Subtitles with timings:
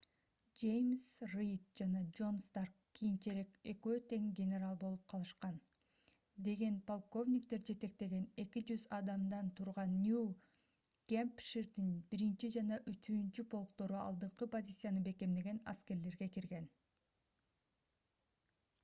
[0.61, 1.01] жеймс
[1.31, 3.97] рид жана джон старк кийинчерээк экөө
[4.39, 5.59] генерал болуп калышкан
[6.47, 11.91] деген полковниктер жетектеген 200 адамдан турган нью-гэмпширдин
[12.21, 12.79] 1 жана
[13.09, 16.71] 3-полктору алдыңкы позицияны бекемдеген аскерлерге кирген